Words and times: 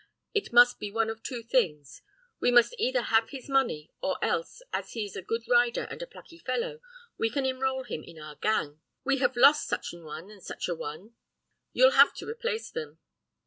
It 0.33 0.51
must 0.51 0.79
be 0.79 0.89
one 0.89 1.11
of 1.11 1.21
two 1.21 1.43
things: 1.43 2.01
we 2.39 2.49
must 2.49 2.73
either 2.79 3.03
have 3.03 3.29
his 3.29 3.47
money, 3.47 3.91
or 4.01 4.17
else, 4.25 4.63
as 4.73 4.93
he 4.93 5.05
is 5.05 5.15
a 5.15 5.21
good 5.21 5.47
rider 5.47 5.83
and 5.91 6.01
a 6.01 6.07
plucky 6.07 6.39
fellow, 6.39 6.81
we 7.19 7.29
can 7.29 7.45
enroll 7.45 7.83
him 7.83 8.03
in 8.03 8.17
our 8.17 8.33
gang. 8.37 8.81
We 9.03 9.19
have 9.19 9.35
lost 9.35 9.67
such 9.67 9.93
an 9.93 10.03
one 10.03 10.31
an 10.31 10.41
such 10.41 10.67
an 10.67 10.79
one; 10.79 11.13
you'll 11.71 11.91
have 11.91 12.15
to 12.15 12.27
replace 12.27 12.71
them. 12.71 12.97